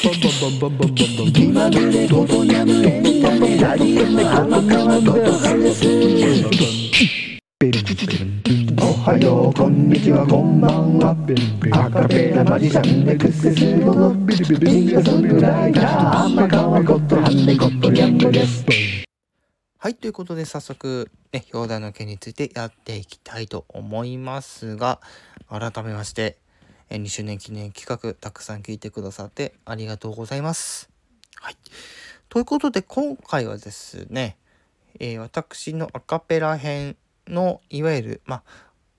[0.00, 5.84] 気まぐれごとにゃむエンタメラリウム浜川ことはです
[8.80, 11.16] おはようこんにちはこんばんは
[11.72, 18.64] アカペラマジシャンでクセスゴのシンガソングライター浜川ことはんでことにゃむです
[19.80, 25.00] はい、ということで早速、ね、表題の件についてやっていきたいと思いますが、
[25.48, 26.36] 改めまして、
[26.90, 30.88] え2周年記念企画、たくさん聞いてくださってありがとうございます。
[31.36, 31.56] はい。
[32.28, 34.38] ということで、今回はですね、
[34.98, 38.42] えー私のアカペラ編の、いわゆる、ま、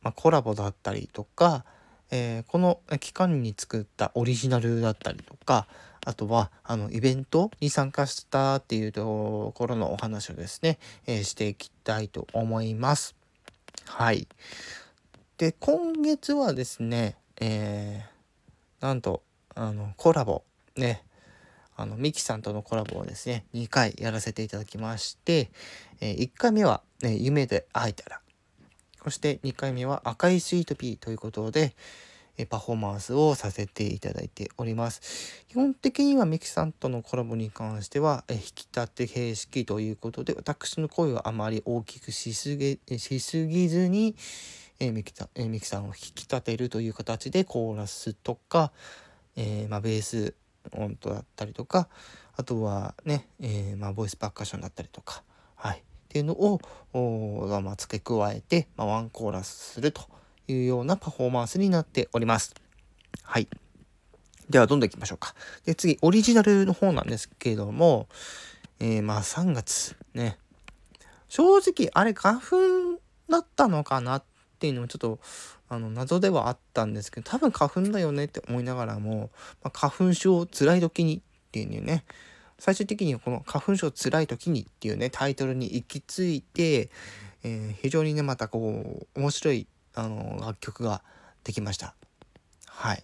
[0.00, 1.64] ま、コラボだったりとか、
[2.10, 5.66] えーこの期間に作ったオリジナルだったりとか、
[6.04, 13.16] あとは、あの、イベントに参加したっていうところのお話をですね、えーしていきたいと思います。
[13.86, 14.28] はい。
[15.38, 18.12] で、今月はですね、えー
[18.82, 19.22] なんと、
[19.54, 20.42] あの、コラボ、
[20.76, 21.04] ね、
[21.76, 25.50] あの、ミキさんとのコラボをですね、2回やらせていただきまして、
[26.00, 28.20] え1回目は、ね、夢で会えたら、
[29.04, 31.76] そして2回目は赤いスイートピーということで、
[32.38, 35.44] えパフォーマンスをさせていただいております。
[35.48, 44.16] 基本的にはミキさんとのコラボに関しては、え引き立て形式ということで、私の声をあまり大きくしすぎしすぎずに、
[44.84, 48.72] えミキさんえミキさんを引き立てるという形でコーラスとか、
[49.36, 50.34] えーまあ、ベース
[50.72, 51.88] 音とだったりとか
[52.36, 55.22] あとはね、えーまあ、ボイスパーカッションだったりとか、
[55.54, 56.60] はい、っていうのを
[56.92, 60.02] おまあ、付け加えて、まあ、ワンコーラスすると
[60.48, 62.54] いうようなパフォーマンスになっております。
[63.22, 63.48] はい。
[64.50, 65.34] では、どんどん行きましょうか。
[65.64, 68.08] で、次、オリジナルの方なんですけども、
[68.80, 70.38] えーまあ、3月ね。
[71.28, 72.56] 正直、あれ、花粉
[73.30, 74.24] だったのかなっ
[74.62, 75.18] ていうのもちょっと、
[75.68, 82.04] あの、謎ではあったんですけど、多分花粉だよねって思いながらも、まあ、花粉症辛い時にっていうね、
[82.60, 86.90] 最終的にはこの花粉症辛い時にっていうね、タイトルに行き着いて、
[87.42, 91.02] えー非常にね、またこう、面白い、あの、楽曲が
[91.42, 91.96] できました。
[92.66, 93.02] はい。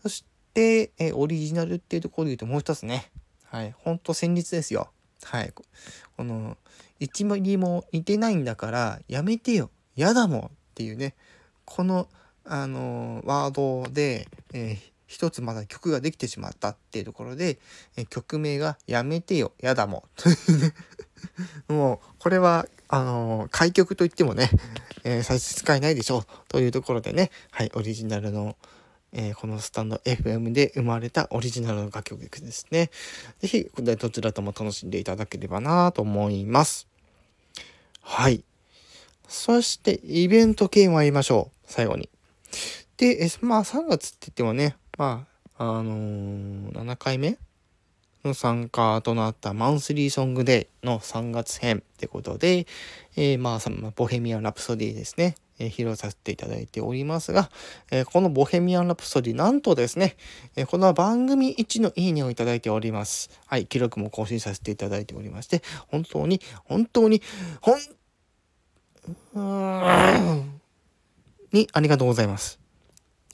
[0.00, 0.24] そし
[0.54, 3.10] て、えオリジナルっていうところで言うともう一つね、
[3.44, 4.88] はい、ほんと戦慄ですよ。
[5.24, 5.52] はい。
[5.52, 5.64] こ
[6.16, 6.56] この、
[7.00, 11.14] 1ミリも似てないんだから、やめてよ、やだもんっていうね、
[11.64, 12.08] この、
[12.44, 17.58] あのワードで、えー一つまだ曲ができてしまったっていうところで、
[17.96, 20.74] えー曲名が「やめてよやだもん」というね
[21.68, 24.50] もうこれはあのー開曲といってもね、
[25.04, 28.56] えー差し支えないでしょうというところでねはいオリジナルの、
[29.12, 32.90] えーこのスタンド FM で生まれたオリジナルの楽曲ですね。
[33.40, 36.88] 是非どちらとも楽しんでいただければなと思います。
[38.00, 38.42] はい。
[39.28, 41.56] そしてイベント系参りましょう。
[41.66, 42.08] 最後に。
[42.96, 45.26] で、えまあ3月って言ってもね、ま
[45.58, 47.38] あ、あのー7回目
[48.24, 52.66] の参加となったマンスリーソングデーの3月編ってことで、
[53.16, 57.50] えーまあ、ボヘミアン・ラプソディですね、えー披露させていただいておりますが、
[57.90, 60.16] えーこのボヘミアン・ラプソディ、なんとですね、
[60.56, 63.30] えーこの番組1のいいねをいただいております。
[63.46, 67.22] はい、記録も更新させていただいておりまして、本当に、本当に、
[67.60, 67.96] ほん、うーん
[71.52, 72.58] にありがとうございます。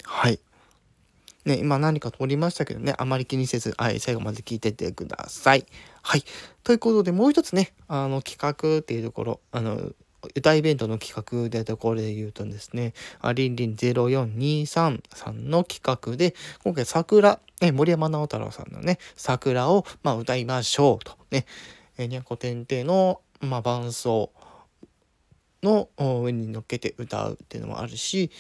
[0.05, 0.39] はい。
[1.45, 5.67] ね、今何か通りましたけどね、あまり気にせず、はい、最後まで聞いててください。
[6.03, 6.25] はい。
[6.63, 9.93] ということで、もう一つね、あの、企画っていうところ、あの、
[10.37, 21.17] 歌イベントの企画でところで言うとですね、ありんりん0423さんの企画で、今回桜、ね、森山直太朗さんのね、桜を、まあ、歌いましょうと。
[21.33, 21.45] ね、
[21.99, 24.31] えにゃこてんての、まあ、伴奏
[25.63, 28.31] の上に乗っけて歌うっていうのもあるし、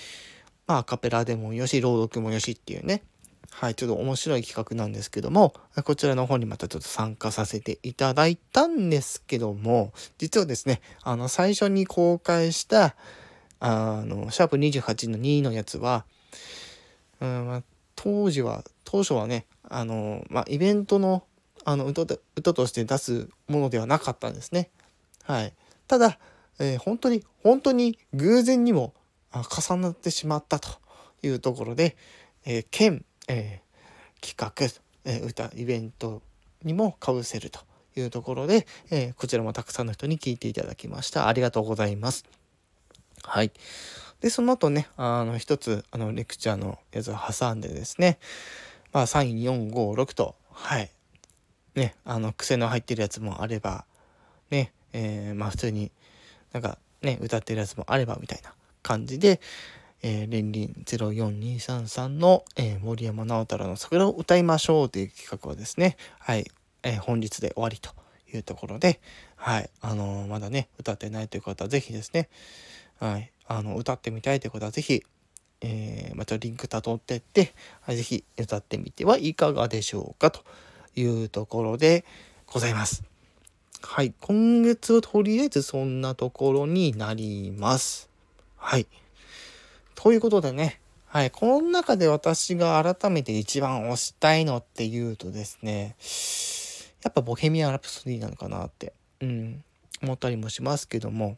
[0.67, 3.03] まあ、アカペラでもよし、朗読もよしっていうね、
[3.51, 12.97] はい、ちょっと面白い企画なんですけども、こちらの方にまたちょっと参加させていただいたんですけども、実はですね、あの、最初に公開した、
[13.61, 16.05] あの、シャープ28の2のやつは、
[17.21, 17.63] うんまあ、
[17.95, 21.25] 当時は、当初はね、あの、まあ、イベントの、
[21.65, 22.03] あの、歌
[22.35, 24.71] 歌として出すものではなかったんですね。
[25.23, 25.53] はい。
[25.87, 26.19] ただ、
[26.63, 28.95] えー本当に、本当に偶然にも
[29.33, 30.69] 重なってしまったと
[31.23, 31.97] いうところで、
[32.45, 33.73] えー県、えー
[34.25, 36.23] 企画、え歌イベント
[36.63, 37.59] にもかぶせると
[37.97, 41.27] いうところで、えこちらもたくさんの人に聞いていただきました。
[41.27, 42.25] ありがとうございます。
[43.25, 43.51] はい。
[44.21, 48.21] でその後ねあの一つあのレクチャーのやつを挟んでですね
[48.93, 50.91] まあ3456とはい。
[51.75, 53.85] ねあの癖の入ってるやつもあれば
[54.51, 55.91] ねえーまあ普通に
[56.53, 58.53] なんかね歌ってるやつもあればみたいな
[58.83, 59.41] 感じで、
[60.03, 66.47] えー、連輪04233の、えー、森山直太朗の桜を歌いましょうという企画はですね、はい、
[66.83, 67.91] えー、本日で終わりと
[68.33, 69.01] いうところで、
[69.37, 72.29] はい、あのー、まだね、歌ってないという方はぜひですね、
[72.99, 75.05] はい、あの、歌ってみたいという方はぜひ、
[75.61, 77.53] えー、またリンク辿ってって、
[77.83, 80.41] はい、ぜひ歌ってみてはいかがでしょうかと
[80.97, 82.05] いうところで
[82.47, 83.12] ございます。
[83.83, 88.09] はい、今月はとりあえずそんなところになります。
[88.57, 88.87] はい。
[89.95, 95.97] ということでね、はい、この中で私が改めて一番推したいのっていうとですね、
[97.03, 99.63] やっぱボヘミアン・ラプソディなのかなって、うん、
[100.03, 101.37] 思ったりもしますけども、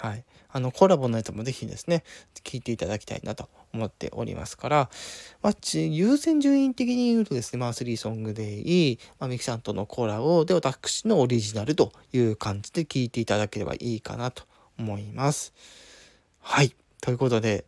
[0.00, 0.24] はい。
[0.50, 2.04] あの、コラボのやつもぜひですね、
[2.44, 4.90] 聞いていただきたいなと思っておりますから、
[5.42, 14.44] まあ、優先順位的に言うとですね、まあ、3ソングでいい、まあ、ミキさんとのコラボで、私のオリジナルという感じで聞いていただければいいかなと
[14.78, 15.52] 思います。
[16.40, 16.74] はい。
[17.00, 17.64] ということで、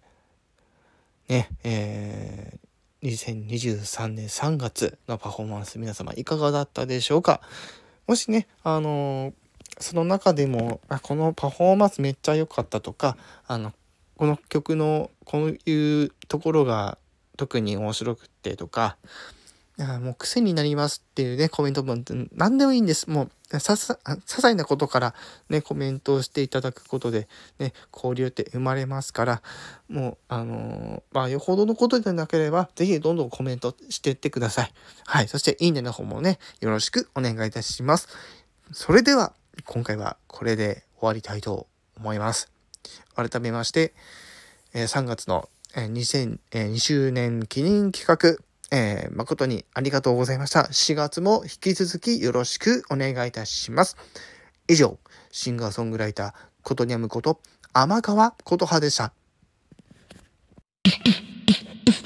[1.28, 7.40] ね、えー、2023年3月のパフォーマンス皆様いかがだったでしょうか？
[8.06, 9.32] もしね、あのー、
[9.80, 13.16] その中でもあこのパフォーマンスめっちゃ良かったとか
[13.46, 13.72] あの
[14.16, 16.98] この曲のこういうところが
[17.36, 18.96] 特に面白くってとか
[19.80, 23.08] やもう癖になりますっていうね、コメント文って何でもいいんです。
[23.08, 25.14] もう、ささ、些細なことから
[25.48, 27.28] ね、コメントをしていただくことで、
[27.58, 29.42] ね、交流って生まれますから、
[29.88, 34.72] もう、あのー、まあ、よほどのことでなければ、ぜひどんどんコメントしてってください。
[35.06, 35.28] はい。
[35.28, 38.08] そして、いいねの方もね、よろしくお願いいたします。
[38.72, 39.32] それでは、
[39.64, 41.66] 今回はこれで終わりたいと
[41.96, 42.50] 思います。
[43.14, 43.94] 改めまして、
[44.72, 48.44] え3月の2002周年記念企画、
[48.76, 50.60] えー、誠にありがとうございました。
[50.62, 53.96] 4月も引き続きよろしくお願いいたします。
[54.68, 54.98] 以上、
[55.30, 56.32] シンガーソングライター、
[56.62, 57.40] ことにゃむこと、
[57.72, 59.12] 天川琴葉でした。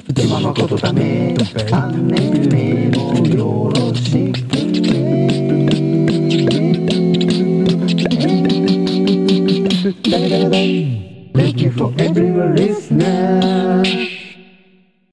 [0.08, 2.83] では誠だめ、チャンネル
[10.02, 13.63] Thank you for everyone listener.